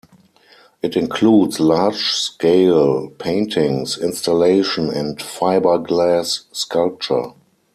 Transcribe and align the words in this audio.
It 0.81 0.97
includes 0.97 1.59
large 1.59 1.97
scale 2.13 3.11
paintings, 3.19 3.99
installation, 3.99 4.89
and 4.89 5.19
fiberglass 5.19 6.45
sculpture. 6.51 7.33